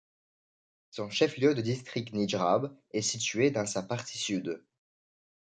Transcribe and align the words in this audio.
Son 0.89 1.11
chef-lieu 1.11 1.53
de 1.53 1.61
district 1.61 2.11
Nijrab 2.11 2.75
est 2.89 3.03
situé 3.03 3.51
dans 3.51 3.67
sa 3.67 3.83
partie 3.83 4.17
sud. 4.17 4.65